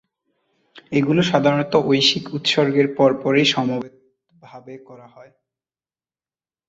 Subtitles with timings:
[0.91, 5.31] এগুলো সাধারণত ঐশিক উৎসর্গের পর পরই সমবেতভাবে করা হয়।